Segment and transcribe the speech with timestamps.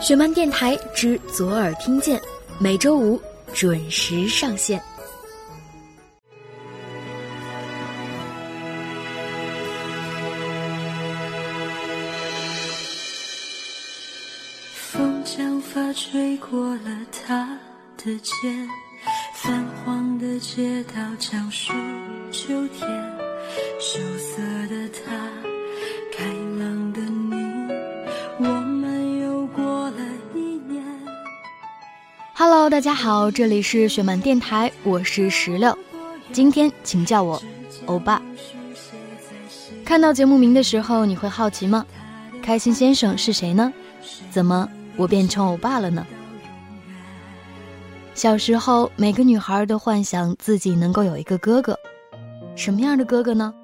[0.00, 2.20] 雪漫电台之左耳听见，
[2.60, 3.20] 每周五
[3.52, 4.80] 准时上线。
[14.74, 17.58] 风将发吹过了他
[17.96, 18.68] 的肩，
[19.34, 21.72] 泛黄的街道讲述
[22.30, 22.88] 秋天，
[23.80, 25.25] 羞涩的他，
[32.68, 35.78] 大家好，这里是雪漫电台，我是石榴，
[36.32, 37.40] 今天请叫我
[37.86, 38.20] 欧巴。
[39.84, 41.86] 看到节目名的时候，你会好奇吗？
[42.42, 43.72] 开心先生是谁呢？
[44.32, 46.04] 怎么我变成欧巴了呢？
[48.14, 51.78] 小时候，每个女孩都幻想自己能够有一个哥哥，
[52.56, 53.54] 什么样的哥哥呢？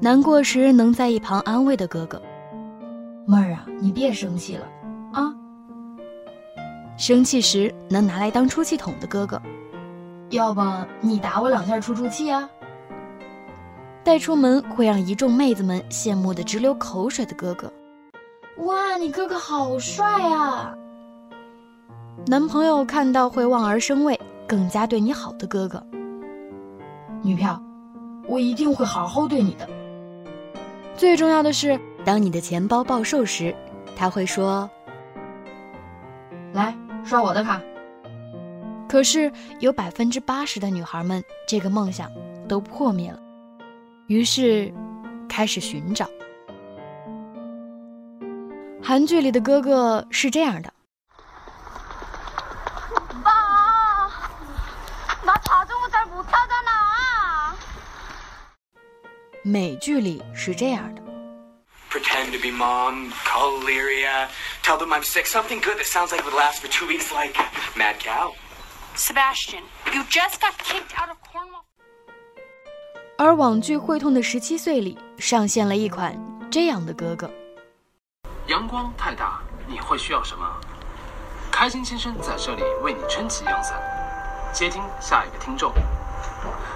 [0.00, 2.20] 难过时能在一旁安慰的哥哥。
[3.28, 4.66] 妹儿啊，你别生气了。
[6.96, 9.40] 生气时能拿来当出气筒的哥哥，
[10.30, 10.62] 要不
[11.00, 12.48] 你打我两下出出气啊？
[14.02, 17.70] 带出门会让一众妹子们羡慕的直流口水的哥哥，
[18.64, 20.74] 哇，你哥哥好帅啊！
[22.26, 25.84] 男朋友看到会望而生畏，更加对你好的哥哥，
[27.20, 27.60] 女票，
[28.26, 29.68] 我一定会好好对你的。
[30.96, 33.54] 最重要的是，当你的钱包暴瘦时，
[33.94, 34.70] 他会说
[36.54, 36.74] ：“来
[37.05, 37.61] 刷我的卡。”
[38.87, 42.11] 可是有百分之八十的女孩们，这个梦想
[42.47, 43.19] 都破灭了，
[44.07, 44.73] 于是
[45.29, 46.09] 开始寻找。
[48.83, 50.73] 韩剧里的哥哥是这样的。
[52.91, 53.31] 오빠,
[55.23, 57.55] 나 자전거 잘 못하잖아.
[59.43, 61.01] 美剧里是这样的。
[62.16, 64.28] Pretend to be mom, call Lyria,
[64.62, 67.12] tell them I'm sick, something good that sounds like it would last for two weeks,
[67.12, 67.36] like
[67.76, 68.32] Mad Cow.
[68.94, 71.64] Sebastian, you just got kicked out of Cornwall.
[73.18, 76.18] 而网剧《会痛的十七岁》里上线了一款
[76.50, 77.30] 这样的哥哥。
[78.46, 80.46] 阳光太大，你会需要什么？
[81.50, 83.78] 开心先生在这里为你撑起阳伞。
[84.54, 85.70] 接听下一个听众。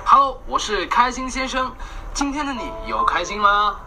[0.04, 1.74] Hello，我是开心先生。
[2.12, 3.80] 今天的你有开心吗？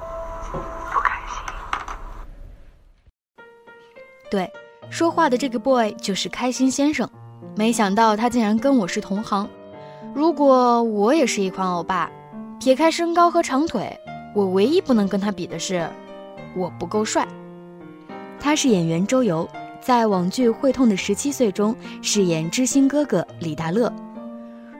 [4.33, 4.51] 对，
[4.89, 7.07] 说话的这个 boy 就是开心先生。
[7.55, 9.47] 没想到他竟然跟我是同行。
[10.11, 12.09] 如果我也是一款欧巴，
[12.59, 13.95] 撇开身高和长腿，
[14.33, 15.87] 我唯一不能跟他比的是，
[16.55, 17.27] 我不够帅。
[18.39, 19.47] 他是演员周游，
[19.79, 23.93] 在网剧《会痛的十七岁》中饰演知心哥哥李大乐。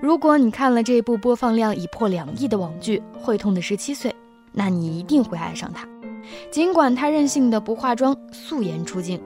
[0.02, 4.09] 如果你看了这部播放量已破两亿的网剧《会痛的十七岁》，
[4.52, 5.88] 那你一定会爱上他。
[6.50, 9.22] 尽管他任性的不化妆，素颜出镜。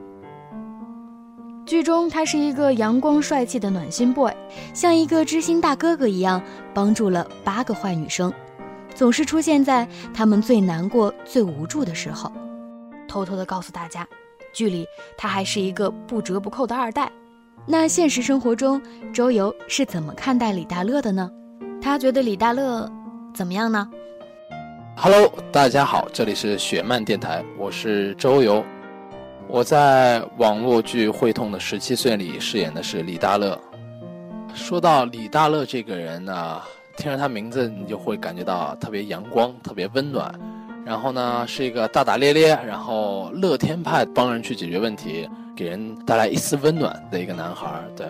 [1.67, 4.31] 剧中他是一个阳光帅气的暖心 boy，
[4.73, 6.41] 像一个知心大哥哥一样，
[6.73, 8.31] 帮助了八个坏女生，
[8.95, 12.31] 总是出现在他们最难过、最无助的时候。
[13.05, 14.07] 偷偷的告诉大家，
[14.53, 17.11] 剧里他还是一个不折不扣的二代。
[17.65, 18.81] 那现实生活中，
[19.13, 21.29] 周游是怎么看待李大乐的呢？
[21.81, 22.89] 他觉得李大乐
[23.35, 23.89] 怎么样呢
[24.95, 28.63] ？Hello，大家好，这里是雪漫电台，我是周游。
[29.49, 33.57] 我在网络剧《会痛的十七岁》里饰演的是李大乐。
[34.53, 36.61] 说到李大乐这个人呢，
[36.97, 40.33] 听着他名字你就会感觉到特别阳光、特别温暖。
[40.85, 47.81] 然后呢，是一个大大咧咧，然后乐天派，帮人去解决问题，给人带来一丝温暖的一个男孩。
[47.95, 48.07] 对，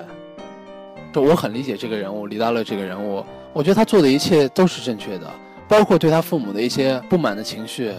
[1.14, 3.24] 就我很理解这个人物，李大乐这个人物，
[3.54, 5.32] 我觉得他做的一切都是正确的。
[5.68, 7.92] 包括对他父母的一些不满的情绪，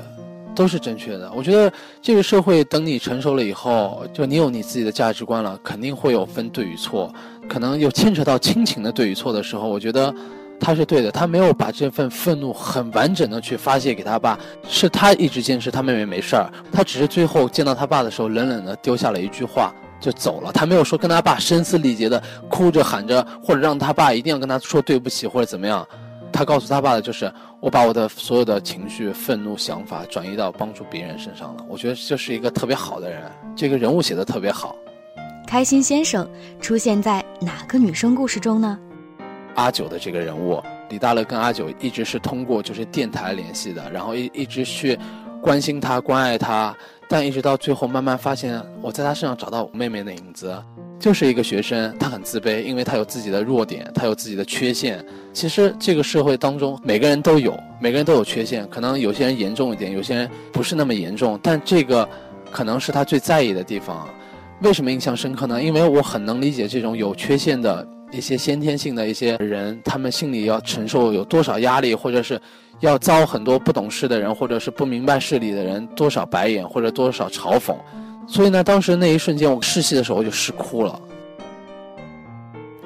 [0.58, 1.30] 都是正确的。
[1.32, 7.14] 我觉得这个社会等你成熟了以后，就你有你自己的价值观了，肯定会有分对与错，
[7.48, 10.12] 可能有牵扯到亲情的对与错的时候，我觉得
[10.58, 11.12] 他是对的。
[11.12, 14.36] 他没有把这份愤怒很完整的去发泄给他爸，
[14.68, 19.72] 是他一直坚持他妹妹没事儿，他只是最后见到他爸的时候，冷冷的丢下了一句话。
[20.00, 25.84] 就走了，他没有说跟他爸声嘶力竭的哭着喊着，或者让他爸一定要跟他说对不起或者怎么样。
[26.32, 31.64] 他告诉他爸的就是，我把我的所有的情绪、愤怒、想法转移到帮助别人身上了。
[31.68, 33.22] 我觉得这是一个特别好的人，
[33.56, 34.76] 这个人物写的特别好。
[35.46, 36.28] 开心先生
[36.60, 38.78] 出现在哪个女生故事中呢？
[39.54, 44.96] 阿九的这个人物，李大乐跟阿九一直是通过就是电台联系的，然后一一直去
[45.42, 46.76] 关心他、关爱他，
[47.08, 50.54] 但一直到最后慢慢发现，我在他身上找到我妹妹的影子。
[51.00, 55.04] 就是一个学生，他很自卑，因为他有自己的弱点，他有自己的缺陷。
[55.32, 62.06] 其实这个社会当中，每个人都有，每个人都有缺陷，可能有些人严重一点，有些人不是那么严重，但这个
[62.50, 64.08] 可能是他最在意的地方。
[64.62, 65.62] 为什么印象深刻呢？
[65.62, 72.40] 因为我很能理解这种有缺陷的一些先天性的一些人，他们心里要承受有多少压力，或者是
[72.80, 77.76] 要遭很多不懂事的人，或者是不明白事理的人多少白眼或者多少嘲讽。
[78.26, 81.00] 所以呢，当时那一瞬间我试戏的时候我就试哭了。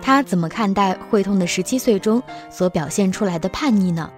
[0.01, 2.21] 他怎么看待会痛的十七岁中
[2.51, 4.11] 所表现出来的叛逆呢？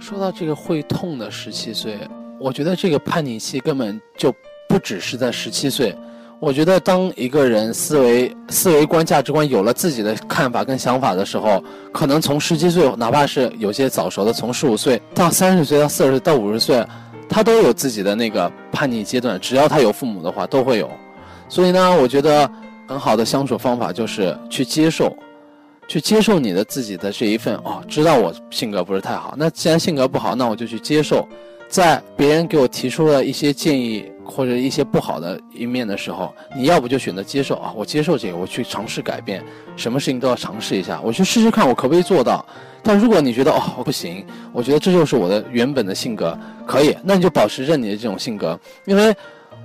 [0.00, 1.96] 说到这个会痛的十七岁，
[2.40, 4.34] 我觉得这个叛逆期根本就
[4.68, 5.96] 不只是在十七岁。
[6.42, 11.62] 我觉得当一个人思维、思维观、价值观有了自己的看法跟想法的时候，
[11.92, 16.84] 可能从十七岁，哪怕是有些早熟的，从十五岁到三十岁到四十岁到五十岁，
[17.28, 19.38] 他都有自己的那个叛逆阶段。
[19.38, 20.90] 只要他有父母的话，都会有。
[21.48, 22.50] 所以呢，我觉得
[22.88, 25.16] 很好的相处方法就是去接受。
[25.86, 31.24] 去接受你的自己的这一份哦，知道我性格不是太好，那既然性格不好，那我就去接受。
[31.68, 39.42] 在别人给我提出了一些建议或者一些不好的一面的时候，你要不就选择接受啊，我接受这个，我去尝试改变，
[39.76, 42.44] 什么事情都要尝试一下，我去试试看我可不可以做到。
[42.82, 49.14] 但如果你觉得哦不行，我觉得这就是我的原本的性格，可以，那你就保持着你的这种性格，因为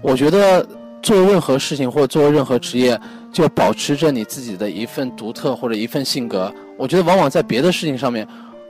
[0.02, 0.68] 我觉得。
[1.04, 3.00] 做任何事情或者做任何职业，
[3.32, 6.52] 就保持着你自己的一份独特或者一份性格。
[6.76, 8.28] 我觉得往往在别的事情上面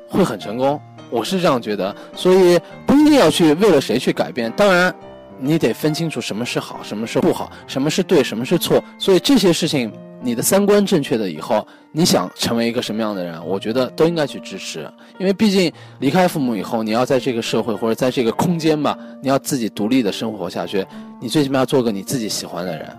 [0.07, 0.79] 会很成功，
[1.09, 1.95] 我是这样觉得。
[2.13, 4.93] 所以不一定要去为了谁去改变，当然
[5.39, 8.83] 你得分清楚什么是好，什么是不好，什么是对，什么是错。
[8.97, 9.91] 所以这些事情。
[10.19, 13.39] 你的三观正确的以后，你想成为一个什么样的人？
[13.45, 20.83] 我觉得都应该去支持，因为毕竟离开父母以后，你要在这个社会或者在这个空间吧，你要自己独立的生活下去。
[21.21, 22.97] 你最起码要做个你自己喜欢的人。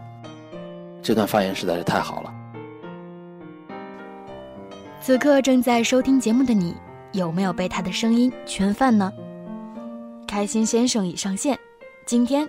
[1.02, 2.32] 这段发言实在是太好了。
[5.00, 6.72] 此刻正在收听节目的你，
[7.10, 9.12] 有没有被他的声音圈饭呢？
[10.24, 11.58] 开心先生已上线，
[12.08, 12.48] 今天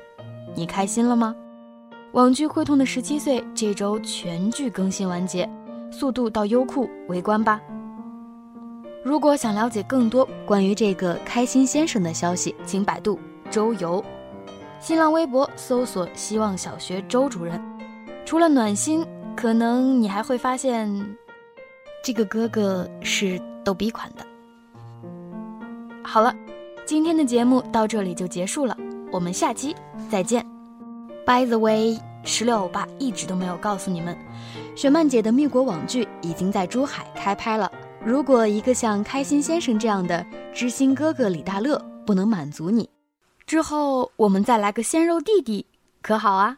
[0.55, 1.35] 你开心了吗？
[2.13, 5.49] 网剧《会痛的十七岁》这周全剧更新完结，
[5.91, 7.59] 速度到优酷围观吧。
[9.03, 13.19] 如果想了解更多关于这个开心先生的消息，请百度
[13.51, 14.01] 周游，
[14.79, 17.61] 新浪微博搜索“希望小学周主任”。
[18.23, 20.89] 除了暖心，可能你还会发现，
[22.01, 24.25] 这个哥哥是逗比款的。
[26.01, 26.33] 好了，
[26.85, 28.77] 今天的节目到这里就结束了，
[29.11, 29.75] 我们下期
[30.09, 30.45] 再见。
[31.25, 34.17] By the way，石榴欧巴一直都没有告诉你们，
[34.75, 37.71] 雪漫姐的蜜国网剧已经在珠海开拍了。
[38.03, 42.89] 如果一个像开心先生这样的知心哥哥李大乐不能满足你，
[43.45, 45.65] 之后我们再来个鲜肉弟弟，
[46.01, 46.57] 可好啊？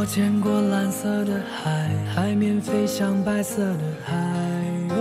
[0.00, 4.16] 我见过蓝色的海，海面飞向白色的海
[4.88, 4.96] 鸥。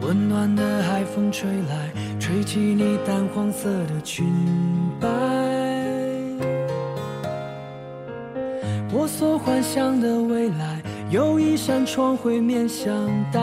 [0.00, 4.26] 温暖的海风吹来，吹起你淡黄色的裙
[5.00, 5.08] 摆。
[8.92, 12.92] 我所幻想的未来，有一扇窗会面向
[13.32, 13.40] 大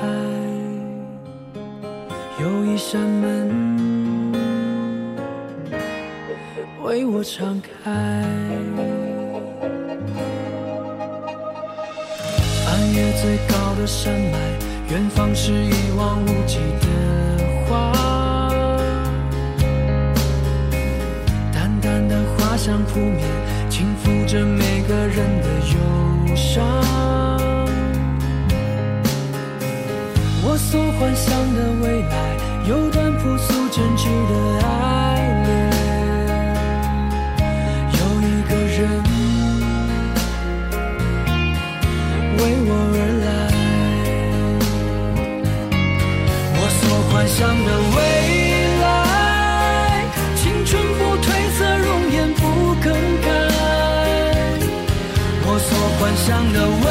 [0.00, 0.08] 海，
[2.40, 3.99] 有一扇门。
[6.82, 7.90] 为我敞开，
[12.64, 14.38] 翻越最高的山脉，
[14.90, 16.86] 远方是一望无际的
[17.68, 17.92] 花。
[21.52, 23.28] 淡淡的花香扑面，
[23.68, 25.76] 轻抚着每个人的忧
[26.34, 26.64] 伤。
[30.42, 32.14] 我所幻想的未来，
[32.66, 34.59] 有段朴素真挚的爱
[56.40, 56.89] 幻想的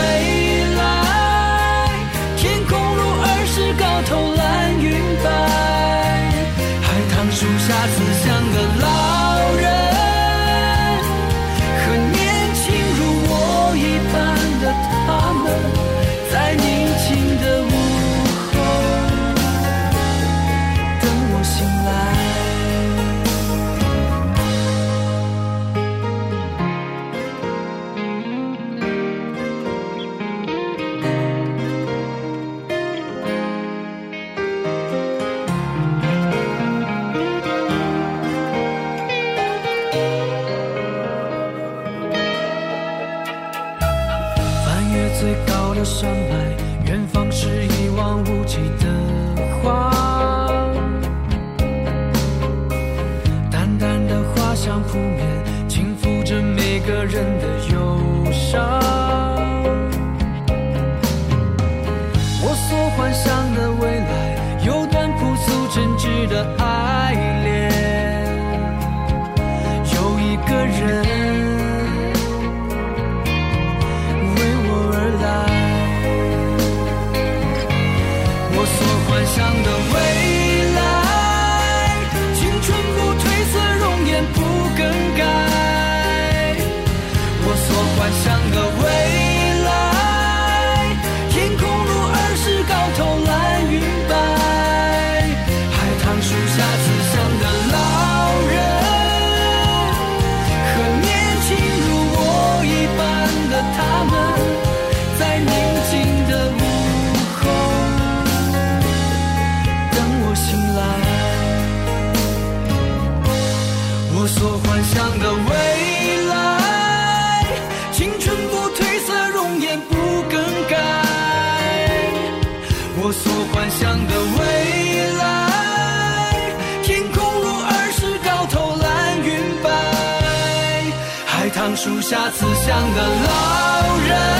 [131.49, 134.38] 海棠树下慈祥的老人，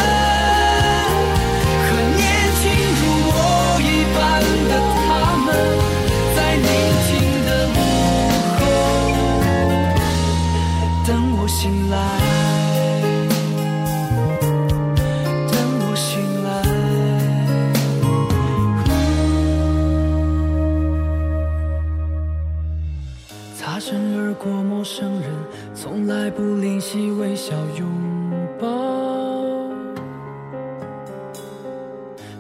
[23.80, 25.32] 擦身而过，陌生人
[25.74, 27.88] 从来不吝惜微笑拥
[28.60, 28.68] 抱。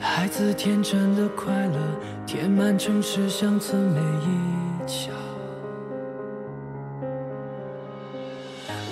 [0.01, 1.79] 孩子天真的快乐，
[2.27, 5.13] 填满城市乡村每一角。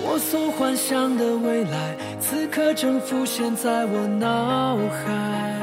[0.02, 5.54] 我所幻想的未来，此刻正浮现在我脑海。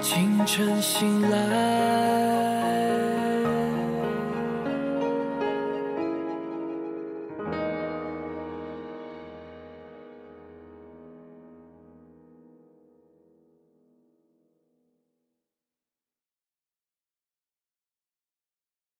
[0.00, 2.13] 清晨醒来，